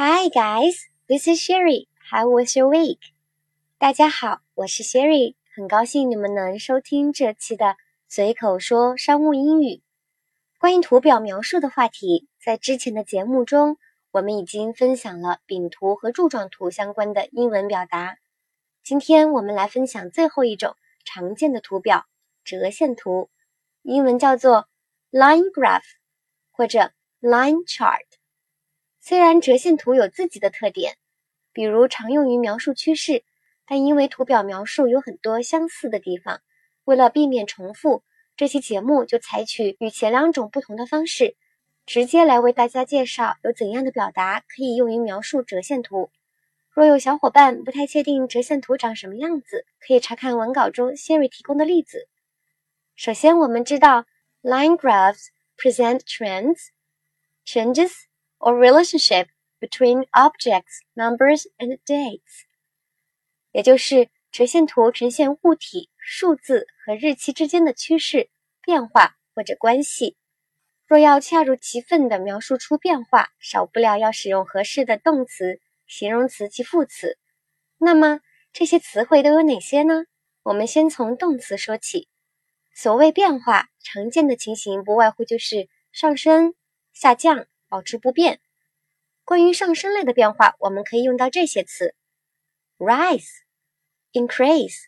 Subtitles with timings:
[0.00, 1.88] Hi guys, this is Sherry.
[2.12, 3.00] How was your week?
[3.78, 7.74] 大家好，我是 Sherry，很高兴你们能收听这期的
[8.08, 9.82] 随口说商务英语。
[10.60, 13.76] 关于图表描述的话题，在之前的节目中，
[14.12, 18.18] 我们已经分享了饼图和柱状图相关的英文表达。
[18.84, 22.06] 今天我们来分享最后一种常见的图表——
[22.46, 23.30] 折线图，
[23.82, 24.68] 英文叫做
[25.10, 25.82] line graph
[26.52, 28.04] 或者 line chart。
[29.08, 30.98] 虽然折线图有自己的特点，
[31.54, 33.24] 比如常用于描述趋势，
[33.66, 36.42] 但因为图表描述有很多相似的地方，
[36.84, 38.02] 为了避免重复，
[38.36, 41.36] 这期节目就采取与前两种不同的方式，
[41.86, 46.10] 直接来为大家介绍有怎样的表达可以用于描述折线图。
[46.68, 52.08] 若有小伙伴不太确定折线图长什么样子，可以查看文稿中 Siri 提供的例子。
[52.94, 54.04] 首先，我们知道
[54.42, 56.66] line graphs present trends,
[57.46, 58.07] changes.
[58.38, 59.28] Or relationship
[59.60, 62.44] between objects, numbers, and dates，
[63.52, 68.30] 也就是折线图呈现物体、数字和日期之间的趋势、
[68.62, 70.16] 变化或者关系。
[70.86, 77.18] 若要恰如其分地描述出变化，少不了要使用合适的动词、形容词及副词。
[77.76, 78.20] 那么
[78.52, 80.04] 这些词汇都有哪些呢？
[80.42, 82.08] 我们先从动词说起。
[82.72, 86.54] 所谓变化，常见的情形不外乎就是上升、
[86.92, 87.46] 下降。
[87.68, 88.40] 保持不变。
[89.24, 91.94] 关于上升类的变化，我们可以用到这些词
[92.78, 93.28] ：rise、
[94.12, 94.84] increase、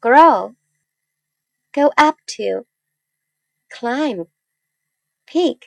[0.00, 0.54] grow、
[1.72, 2.66] go up to、
[3.68, 4.28] climb、
[5.26, 5.60] peak。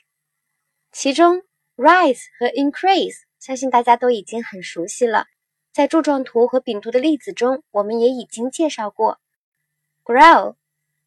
[0.92, 1.44] 其中
[1.76, 5.28] ，rise 和 increase 相信大家都已经很熟悉了，
[5.72, 9.20] 在柱状图和饼图的例子中，我们也已经介绍过。
[10.04, 10.56] grow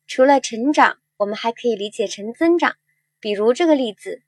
[0.06, 2.76] 除了成长，我们还可以理解成增长，
[3.19, 4.22] 比如这个例子。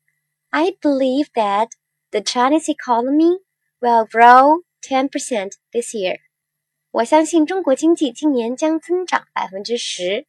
[0.50, 1.72] I believe that
[2.10, 3.40] the Chinese economy
[3.80, 6.20] will grow 10% this year.
[6.90, 10.26] 我相信中国经济今年将增长百分之十。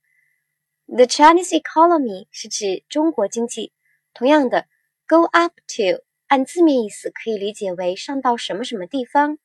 [0.88, 3.72] The Chinese economy 是指中国经济。
[4.13, 4.66] 同样的
[5.07, 9.38] ，go up to 按字面意思可以理解为上到什么什么地方。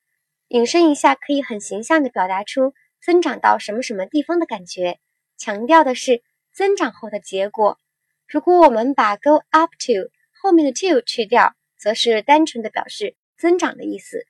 [0.48, 4.98] 引申一下，可以很形象地表达出增长到什么什么地方的感觉，
[5.36, 7.78] 强调的是增长后的结果。
[8.26, 10.10] 如果我们把 go up to
[10.44, 14.26] 后面的 to 去掉，则是单纯的表示增长的意思。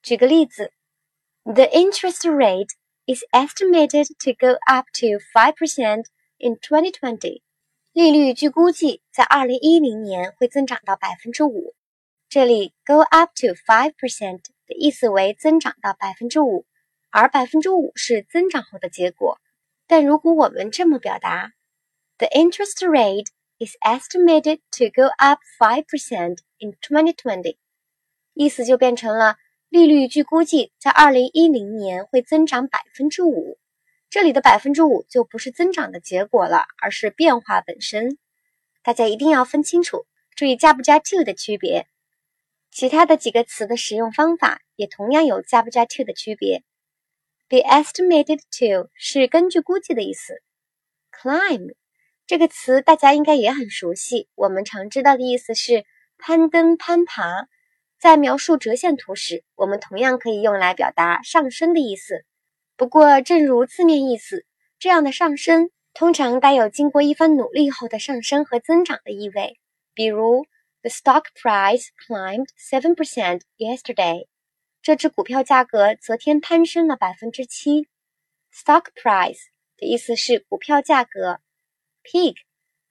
[0.00, 0.70] 举个例子
[1.42, 2.70] ，The interest rate
[3.06, 6.04] is estimated to go up to five percent
[6.38, 7.42] in 2020。
[7.92, 11.74] 利率据估计在二零一零年会增长到百分之五。
[12.28, 16.64] 这里 go up to five percent 的意思为增长到百分之五，
[17.10, 19.40] 而百分之五是增长后的结果。
[19.88, 21.50] 但如果我们这么表达
[22.18, 23.26] ，The interest rate
[23.58, 27.56] is estimated to go up five percent in 2020，
[28.34, 29.36] 意思就变成了
[29.68, 33.58] 利率据估计在二零一零年会增长百分之五。
[34.08, 38.18] 这里的百分之五就不是增长的结果了，而是变化本身。
[38.82, 41.86] 大家一定要分清楚，注意加不加 to 的区别。
[42.70, 46.62] 其他的几个词的使用方法也同样有加不加 to 的区别。
[47.48, 50.42] Be estimated to 是根据估计的意思。
[51.10, 51.74] Climb。
[52.26, 55.84] 这个词大家应该也很熟悉，我们常知道的意思是
[56.18, 57.46] 攀登、攀爬。
[58.00, 62.24] 在描述折线图时，我们同样可以用来表达上升的意思。
[62.76, 64.44] 不过，正如字面意思，
[64.80, 69.58] 这样的上升通常带有经过一番努力后的上升和增长的意味。
[69.94, 70.46] 比如
[70.82, 74.26] ，The stock price climbed seven percent yesterday。
[74.82, 77.86] 这只股票价格昨天攀升了百分之七。
[78.52, 79.44] Stock price
[79.78, 81.38] 的意思是股票价格。
[82.06, 82.36] Peak，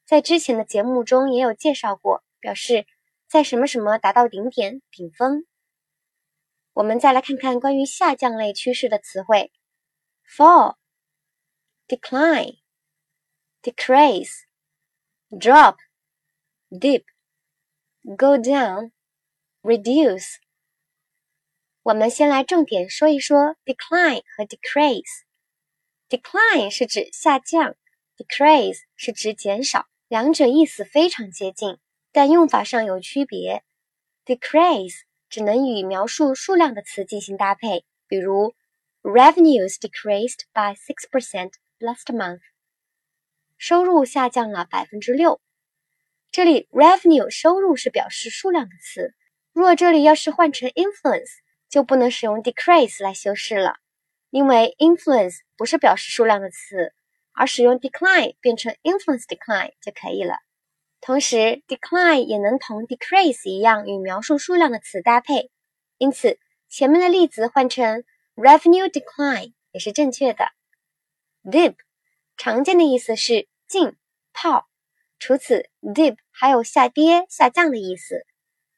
[0.05, 2.85] 在之前的节目中也有介绍过，表示
[3.29, 5.45] 在什么什么达到顶点、顶峰。
[6.73, 9.53] 我们再来看看关于下降类趋势的词汇
[10.27, 10.75] ：fall、
[11.87, 12.59] decline、
[13.61, 14.41] decrease、
[15.29, 15.77] drop、
[16.69, 17.05] dip、
[18.17, 18.91] go down、
[19.61, 20.35] reduce。
[21.83, 25.23] 我们先来重点说一说 decline 和 decrease。
[26.09, 27.77] decline 是指下降。
[28.17, 31.77] Decrease 是指减少，两者意思非常接近，
[32.13, 33.63] 但用法上有区别。
[34.25, 38.55] Decrease 只能与描述数量的词进行搭配，比如
[39.01, 42.39] Revenues decreased by six percent last month。
[43.57, 45.41] 收入下降了百分之六。
[46.31, 49.13] 这里 Revenue 收入是表示数量的词，
[49.51, 51.31] 若这里要是换成 Influence，
[51.69, 53.75] 就不能使用 Decrease 来修饰了，
[54.29, 56.93] 因为 Influence 不是表示数量的词。
[57.35, 60.37] 而使用 decline 变成 influence decline 就可以了。
[61.01, 65.51] 同时，decline 也能同 decrease 一样与描述数量的词搭配，
[65.99, 66.39] 因此
[66.69, 68.03] 前面的例子换成
[68.35, 70.47] revenue decline 也是正确的。
[71.43, 71.75] dip
[72.37, 73.95] 常见的意思是浸
[74.33, 74.67] 泡，
[75.19, 78.25] 除此 dip 还有下跌、下降的意思，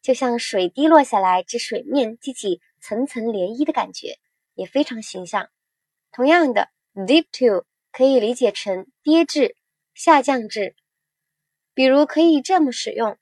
[0.02, 4.18] 就像水滴落下来至水面激起层层涟漪的感觉，
[4.54, 5.48] 也非常形象。
[6.12, 9.56] 同样的，dip to 可以理解成跌至、
[9.94, 10.74] 下降至，
[11.74, 13.18] 比如可以这么使用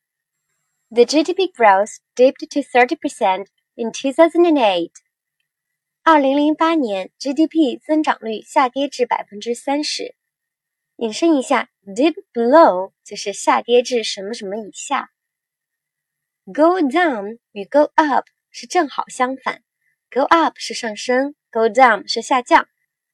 [0.91, 4.93] ：The GDP growth dipped to thirty percent in two thousand and eight。
[6.03, 10.15] 二零零八年 GDP 增长率下跌至百分之三十。
[10.99, 15.11] 引申一下，dip below 就是下跌至什么什么以下。
[16.45, 19.65] Go down 与 go up 是正好相反
[20.09, 22.69] ，go up 是上升，go down 是下降，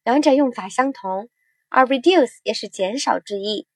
[0.05, 1.31] 两者用法相同。
[1.73, 3.67] 而 reduce 也是减少之意。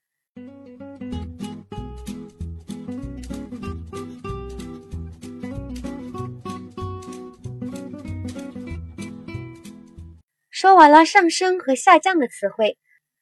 [10.51, 12.77] 说完了上升和下降的词汇，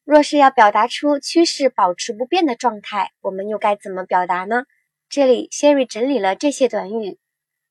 [0.04, 4.64] 若是要表达出趋势保持不变的状态，我们又该怎么表达呢？
[5.08, 7.18] 这里 Sherry 整理了这些短语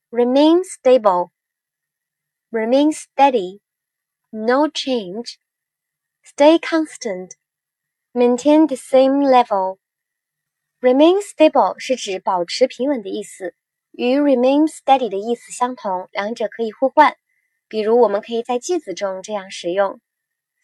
[0.10, 5.36] ：remain stable，remain steady，no change。
[6.23, 7.33] Stay constant,
[8.13, 9.79] maintain the same level.
[10.81, 13.55] Remain stable 是指保持平稳的意思，
[13.93, 17.17] 与 remain steady 的意思相同，两者可以互换。
[17.67, 20.01] 比如，我们可以在句子中这样使用：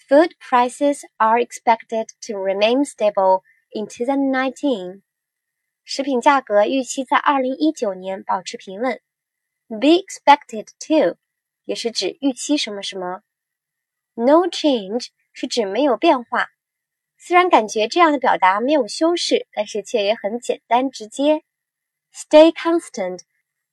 [0.08, 5.02] Food prices are expected to remain stable in 2019.
[5.84, 9.00] 食品价格预期在二零一九年保持平稳。
[9.66, 11.18] Be expected to
[11.64, 13.22] 也是指预期什么什么。
[14.14, 15.08] No change
[15.39, 16.49] 是指没有变化，
[17.17, 21.43] 虽然感觉这样的表达没有修饰，但是却也很简单直接。
[22.13, 23.21] Stay constant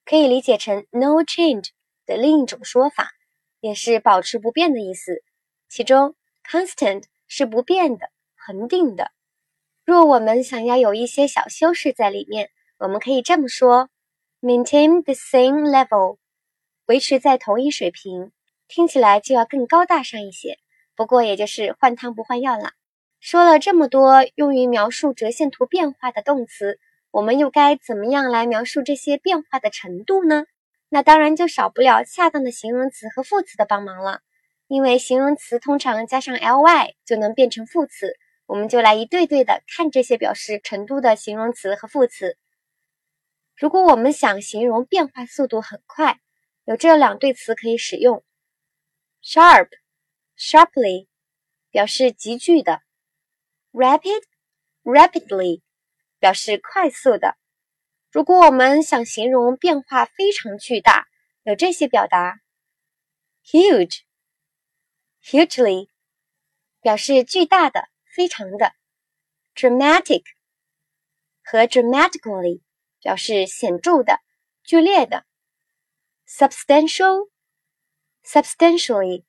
[0.04, 1.70] 可以理解成 no change
[2.06, 3.10] 的另一种说法，
[3.58, 5.24] 也是保持不变的意思。
[5.68, 6.14] 其中
[6.48, 9.10] constant 是不变的、恒定的。
[9.84, 13.90] 若我们想要有一些小修饰在里面，我们可以这么说
[14.40, 16.18] ：maintain the same level，
[16.84, 18.30] 维持在同一水平，
[18.68, 20.60] 听起来就要更高大上一些。
[20.96, 22.72] 不过也就是换汤不换药了。
[23.20, 30.44] 说了这么多用于描述折线图变化的动词，我们又该怎么样来描述这些变化的程度呢？
[30.88, 34.20] 那当然就少不了恰当的形容词和副词的帮忙了。
[34.68, 38.16] 因为形容词通常加上 ly 就能变成副词，
[38.46, 42.36] 我们就来一对对的看这些表示程度的形容词和副词。
[43.56, 46.18] 如果我们想形容变化速度很快，
[46.64, 48.24] 有这两对词可以使用
[49.22, 49.68] ：sharp。
[50.36, 51.08] Sharply
[51.70, 52.82] 表示急剧的
[53.72, 55.62] ，rapid，rapidly
[56.18, 57.38] 表示快速的。
[58.10, 61.06] 如果我们想形容变化非常巨大，
[61.42, 62.38] 有这些表达
[63.44, 65.88] ：huge，hugely
[66.80, 68.74] 表示巨大的、非常的
[69.54, 70.24] ；dramatic
[71.42, 72.60] 和 dramatically
[73.00, 74.20] 表示显著的、
[74.62, 75.24] 剧烈的
[76.28, 79.24] ；substantial，substantially。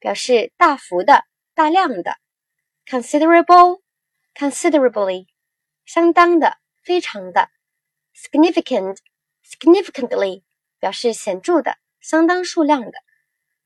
[0.00, 1.22] 表示大幅的、
[1.54, 2.16] 大量的
[2.86, 5.28] ；considerable，considerably，
[5.84, 7.48] 相当的、非常的
[8.16, 10.42] ；significant，significantly，
[10.78, 12.92] 表示显著的、相当数量的。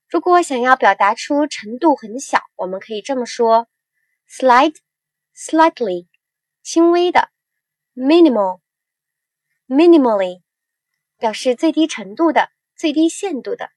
[0.08, 3.68] 如果想要表达出程度很小，我们可以这么说
[4.28, 6.08] ：slight，slightly，
[6.62, 7.30] 轻微的
[7.94, 10.42] ；minimal，minimally，
[11.16, 13.70] 表示最低程度的、最低限度的。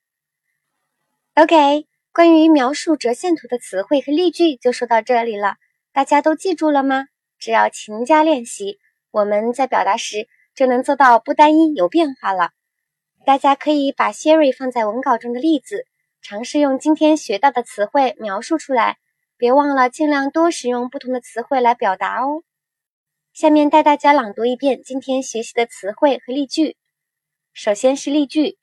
[1.36, 1.88] OK。
[2.18, 5.58] 关于描述折线图的词汇和例句就说到这里了，
[5.94, 7.06] 大家都记住了吗？
[7.38, 8.80] 只要勤加练习，
[9.12, 12.50] 我们在表达时就能做到不单一有变化了。
[13.24, 15.86] 大家可以把 Siri 放在文稿中的例子，
[16.24, 18.98] 尝试用今天学到的词汇描述出来，
[19.38, 22.42] 别忘了尽量多使用不同的词汇来表达哦。
[23.32, 26.78] 下面带大家朗读一遍今天学习的词汇和例句。
[27.54, 28.58] 首先是例句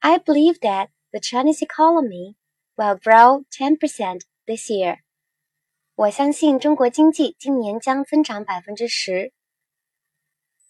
[0.00, 0.88] ：I believe that。
[1.17, 2.35] the Chinese economy
[2.77, 4.97] will grow 10% this year.
[5.95, 9.31] 我相信中国经济今年将增长百分之十。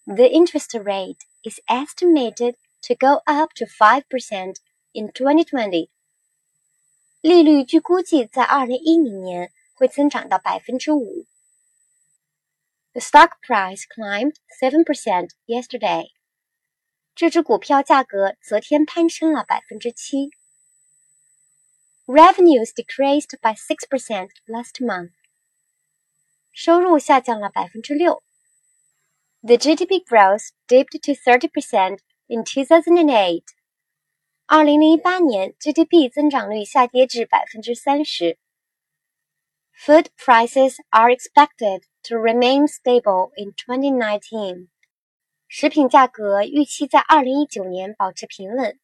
[0.06, 4.56] The interest rate is estimated to go up to 5%
[4.92, 5.90] in 2020.
[7.22, 11.26] 利率据估计在二零一零年会增长到百分之五。
[12.92, 16.10] The stock price climbed 7% yesterday.
[17.16, 20.32] 这只股票价格昨天攀升了百分之七。
[22.08, 25.12] Revenues decreased by six percent last month.
[26.52, 28.22] 收入下降了百分之六。
[29.42, 33.44] The GDP growth dipped to thirty percent in two thousand and eight.
[34.46, 38.38] 二零零八年 GDP 增长率下跌至百分之三十。
[39.76, 44.68] Food prices are expected to remain stable in 2019.
[45.48, 48.78] 食品价格预期在二零一九年保持平稳。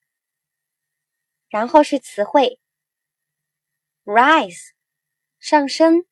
[1.50, 2.60] 然后是词汇
[4.04, 4.70] ：rise
[5.38, 6.06] 上升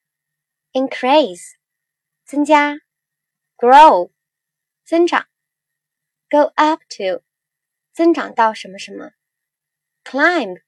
[0.72, 1.54] ，increase
[2.25, 2.80] 增加
[3.56, 4.11] ，grow
[4.84, 5.28] 增长
[6.28, 7.22] ，go up to
[7.92, 9.12] 增长到什么什么
[10.02, 10.62] ，climb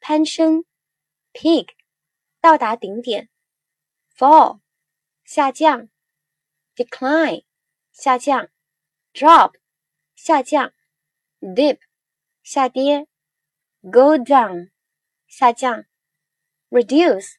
[0.00, 0.64] 攀升
[1.32, 1.68] ，peak
[2.40, 3.28] 到达顶点
[4.16, 4.60] ，fall
[5.24, 5.88] 下降
[6.74, 7.44] ，decline
[7.92, 8.48] 下降
[9.12, 9.54] ，drop
[10.14, 10.72] 下降
[11.40, 11.78] ，dip
[12.42, 13.10] 下跌。
[13.82, 14.68] Go down，
[15.26, 15.86] 下降
[16.69, 17.35] ；reduce，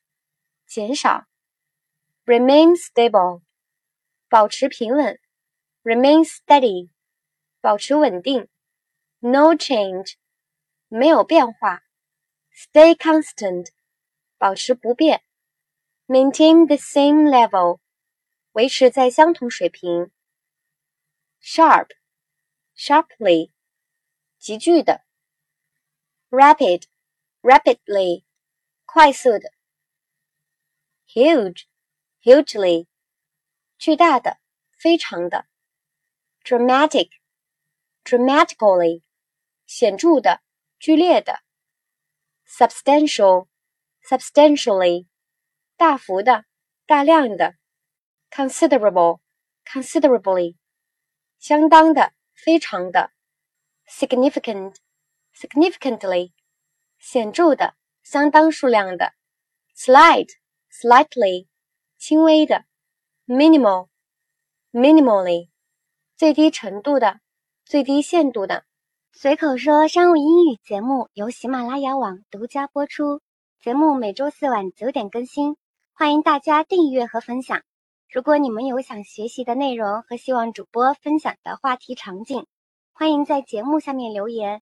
[0.66, 1.26] 减少；
[2.24, 3.42] remain stable，
[4.28, 5.16] 保持平稳；
[5.82, 6.90] remain steady，
[7.60, 8.48] 保持稳定；
[9.20, 10.14] no change，
[10.88, 11.80] 没有变化；
[12.54, 13.70] stay constant，
[14.38, 15.20] 保持不变；
[16.06, 17.80] maintain the same level，
[18.52, 20.10] 维持在相同水平；
[21.42, 23.50] sharp，sharply，
[24.38, 25.06] 急剧的。
[26.30, 26.86] rapid,
[27.42, 28.24] rapidly,
[28.93, 29.53] 快速的
[31.07, 31.63] ；huge,
[32.21, 32.87] hugely,
[33.77, 34.37] 巨大的，
[34.77, 35.47] 非常的
[36.43, 37.09] ；dramatic,
[38.03, 39.01] dramatically,
[39.65, 40.41] 显著的，
[40.77, 41.39] 剧烈的
[42.45, 43.47] ；substantial,
[44.03, 45.07] substantially,
[45.77, 46.43] 大幅的，
[46.85, 47.55] 大量的
[48.29, 49.21] ；considerable,
[49.63, 50.57] considerably,
[51.39, 53.13] 相当的，非常的
[53.87, 54.75] ；significant。
[55.33, 56.33] significantly
[56.99, 59.13] 显著的，相当数量的
[59.75, 60.29] ；slight
[60.71, 61.47] slightly
[61.97, 62.65] 轻微的
[63.27, 63.87] ；minimal
[64.71, 65.49] minimally
[66.15, 67.19] 最低程度的，
[67.65, 68.63] 最低限度的。
[69.13, 73.21] 随口说商务英语节目由喜马拉雅网独家播出，
[73.59, 75.57] 节目每周四晚九点更新，
[75.93, 77.61] 欢迎大家订阅和分享。
[78.09, 82.45] 如果你们有想学习的内容和希望主播分享的话题场景，
[82.93, 84.61] 欢迎在节目下面留言。